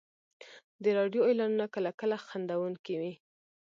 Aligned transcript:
د 0.83 0.85
راډیو 0.97 1.21
اعلانونه 1.27 1.65
کله 1.75 1.91
کله 1.99 2.15
خندونکي 2.27 2.93
وي. 3.01 3.13